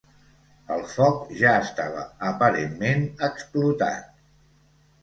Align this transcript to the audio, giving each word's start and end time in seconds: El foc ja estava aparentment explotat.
El 0.75 0.81
foc 0.93 1.27
ja 1.41 1.51
estava 1.65 2.07
aparentment 2.31 3.07
explotat. 3.31 4.15